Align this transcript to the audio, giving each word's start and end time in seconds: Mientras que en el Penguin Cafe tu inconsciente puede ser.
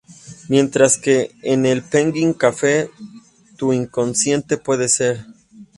Mientras 0.49 0.97
que 0.97 1.29
en 1.43 1.67
el 1.67 1.83
Penguin 1.83 2.33
Cafe 2.33 2.89
tu 3.55 3.71
inconsciente 3.71 4.57
puede 4.57 4.89
ser. 4.89 5.27